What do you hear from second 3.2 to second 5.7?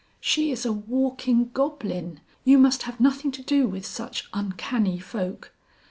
to do with such uncanny folk."